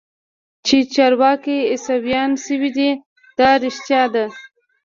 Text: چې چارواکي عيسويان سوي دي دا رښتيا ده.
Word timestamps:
چې 0.65 0.77
چارواکي 0.93 1.57
عيسويان 1.71 2.31
سوي 2.45 2.69
دي 2.77 2.89
دا 3.39 3.49
رښتيا 3.63 4.03
ده. 4.13 4.25